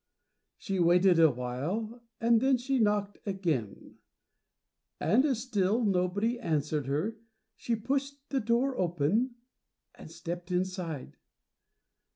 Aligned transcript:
She 0.57 0.79
waited 0.79 1.19
awhile 1.19 2.01
and 2.19 2.41
then 2.41 2.57
she 2.57 2.79
knocked 2.79 3.19
again, 3.23 3.99
and 4.99 5.23
as 5.25 5.37
still 5.43 5.85
nobody 5.85 6.39
answered 6.39 6.87
her 6.87 7.19
she 7.55 7.75
pushed 7.75 8.15
the 8.29 8.39
door 8.39 8.75
open 8.79 9.35
and 9.93 10.09
stepped 10.09 10.49
inside. 10.49 11.17